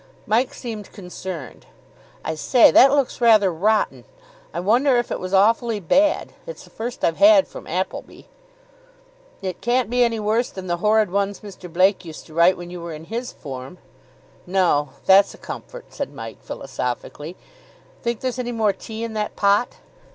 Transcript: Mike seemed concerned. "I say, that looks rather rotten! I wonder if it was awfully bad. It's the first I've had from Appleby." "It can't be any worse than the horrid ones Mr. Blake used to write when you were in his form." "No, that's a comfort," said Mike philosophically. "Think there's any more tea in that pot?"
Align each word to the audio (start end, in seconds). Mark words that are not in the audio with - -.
Mike 0.25 0.51
seemed 0.51 0.91
concerned. 0.91 1.67
"I 2.25 2.33
say, 2.33 2.71
that 2.71 2.89
looks 2.89 3.21
rather 3.21 3.53
rotten! 3.53 4.05
I 4.51 4.59
wonder 4.59 4.97
if 4.97 5.11
it 5.11 5.19
was 5.19 5.31
awfully 5.31 5.79
bad. 5.79 6.33
It's 6.47 6.63
the 6.63 6.71
first 6.71 7.03
I've 7.05 7.17
had 7.17 7.47
from 7.47 7.67
Appleby." 7.67 8.23
"It 9.43 9.61
can't 9.61 9.91
be 9.91 10.03
any 10.03 10.19
worse 10.19 10.49
than 10.49 10.65
the 10.65 10.77
horrid 10.77 11.11
ones 11.11 11.41
Mr. 11.41 11.71
Blake 11.71 12.03
used 12.03 12.25
to 12.25 12.33
write 12.33 12.57
when 12.57 12.71
you 12.71 12.81
were 12.81 12.93
in 12.93 13.03
his 13.13 13.31
form." 13.31 13.77
"No, 14.47 14.89
that's 15.05 15.35
a 15.35 15.37
comfort," 15.37 15.93
said 15.93 16.11
Mike 16.11 16.41
philosophically. 16.41 17.35
"Think 18.01 18.21
there's 18.21 18.39
any 18.39 18.51
more 18.51 18.73
tea 18.73 19.03
in 19.03 19.13
that 19.13 19.35
pot?" 19.35 19.75